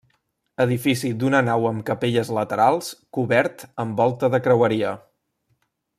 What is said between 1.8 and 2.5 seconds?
capelles